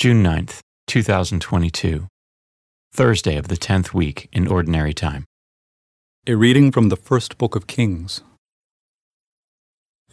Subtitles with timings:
[0.00, 2.06] June 9th, 2022.
[2.90, 5.26] Thursday of the 10th week in Ordinary Time.
[6.26, 8.22] A reading from the first book of Kings.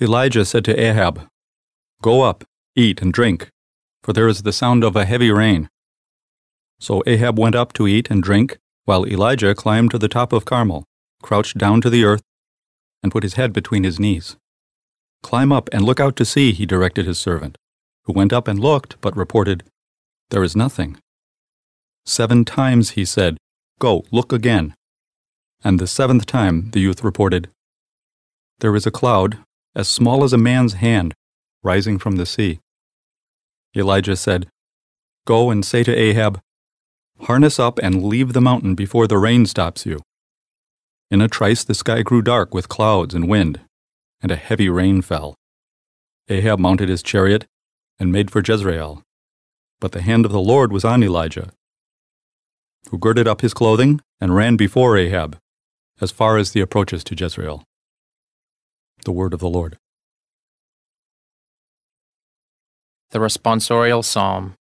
[0.00, 1.28] Elijah said to Ahab,
[2.02, 2.42] Go up,
[2.74, 3.48] eat and drink,
[4.02, 5.68] for there is the sound of a heavy rain.
[6.80, 10.44] So Ahab went up to eat and drink, while Elijah climbed to the top of
[10.44, 10.82] Carmel,
[11.22, 12.22] crouched down to the earth,
[13.04, 14.36] and put his head between his knees.
[15.22, 17.56] Climb up and look out to sea, he directed his servant,
[18.06, 19.62] who went up and looked, but reported,
[20.30, 20.98] There is nothing.
[22.04, 23.36] Seven times he said,
[23.78, 24.74] Go, look again.
[25.62, 27.48] And the seventh time the youth reported,
[28.60, 29.38] There is a cloud,
[29.74, 31.14] as small as a man's hand,
[31.62, 32.60] rising from the sea.
[33.76, 34.48] Elijah said,
[35.26, 36.40] Go and say to Ahab,
[37.22, 40.00] Harness up and leave the mountain before the rain stops you.
[41.10, 43.60] In a trice the sky grew dark with clouds and wind,
[44.20, 45.34] and a heavy rain fell.
[46.28, 47.46] Ahab mounted his chariot
[47.98, 49.02] and made for Jezreel.
[49.80, 51.52] But the hand of the Lord was on Elijah,
[52.90, 55.38] who girded up his clothing and ran before Ahab,
[56.00, 57.62] as far as the approaches to Jezreel.
[59.04, 59.78] The word of the Lord.
[63.10, 64.54] The responsorial psalm.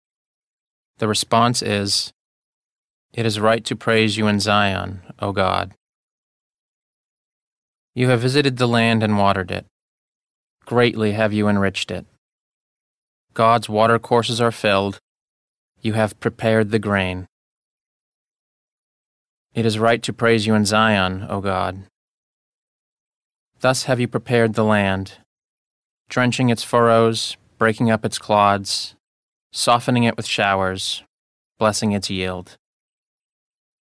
[0.97, 2.11] The response is
[3.13, 5.73] It is right to praise you in Zion, O God.
[7.95, 9.65] You have visited the land and watered it.
[10.65, 12.05] Greatly have you enriched it.
[13.33, 14.99] God's watercourses are filled.
[15.83, 17.27] You have prepared the grain.
[19.53, 21.83] It is right to praise you in Zion, O God.
[23.59, 25.15] Thus have you prepared the land,
[26.07, 28.95] drenching its furrows, breaking up its clods,
[29.51, 31.03] softening it with showers,
[31.59, 32.55] blessing its yield.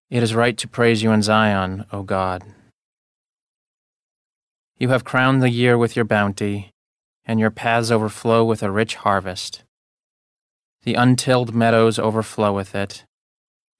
[0.09, 2.43] It is right to praise you in Zion, O God.
[4.77, 6.71] You have crowned the year with your bounty,
[7.23, 9.62] and your paths overflow with a rich harvest.
[10.83, 13.05] The untilled meadows overflow with it,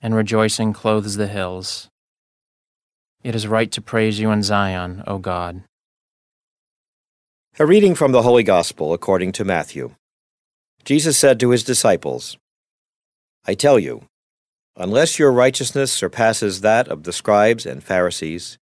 [0.01, 1.89] and rejoicing clothes the hills.
[3.23, 5.63] It is right to praise you in Zion, O God.
[7.59, 9.95] A reading from the Holy Gospel according to Matthew.
[10.85, 12.37] Jesus said to his disciples,
[13.45, 14.05] I tell you,
[14.77, 18.57] unless your righteousness surpasses that of the scribes and Pharisees,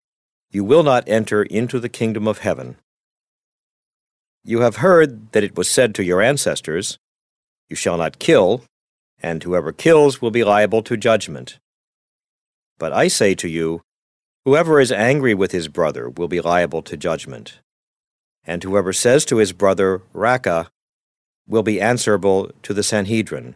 [0.51, 2.77] you will not enter into the kingdom of heaven.
[4.43, 6.99] You have heard that it was said to your ancestors,
[7.71, 8.65] You shall not kill,
[9.23, 11.59] and whoever kills will be liable to judgment.
[12.79, 13.83] But I say to you,
[14.45, 17.61] Whoever is angry with his brother will be liable to judgment.
[18.45, 20.69] And whoever says to his brother, Raca,
[21.47, 23.55] will be answerable to the Sanhedrin.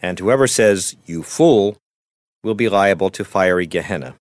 [0.00, 1.76] And whoever says, You fool,
[2.44, 4.14] will be liable to fiery Gehenna.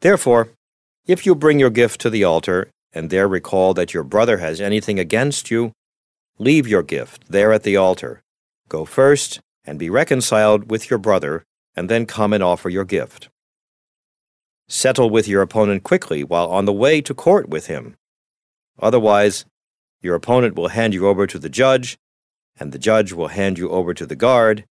[0.00, 0.50] Therefore,
[1.06, 4.60] if you bring your gift to the altar and there recall that your brother has
[4.60, 5.72] anything against you,
[6.38, 8.22] leave your gift there at the altar.
[8.68, 13.28] Go first and be reconciled with your brother, and then come and offer your gift.
[14.68, 17.96] Settle with your opponent quickly while on the way to court with him.
[18.80, 19.44] Otherwise,
[20.00, 21.98] your opponent will hand you over to the judge,
[22.58, 24.64] and the judge will hand you over to the guard,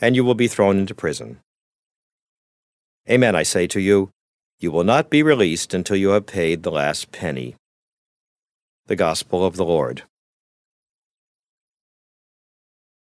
[0.00, 1.40] and you will be thrown into prison.
[3.08, 4.10] Amen, I say to you,
[4.58, 7.56] you will not be released until you have paid the last penny.
[8.86, 10.02] The Gospel of the Lord.